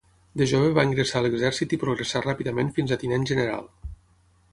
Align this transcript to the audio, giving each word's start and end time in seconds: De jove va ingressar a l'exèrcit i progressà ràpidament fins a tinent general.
De 0.41 0.45
jove 0.51 0.69
va 0.77 0.85
ingressar 0.87 1.19
a 1.19 1.25
l'exèrcit 1.25 1.75
i 1.77 1.79
progressà 1.83 2.21
ràpidament 2.27 2.73
fins 2.79 2.95
a 2.95 2.99
tinent 3.05 3.29
general. 3.33 3.69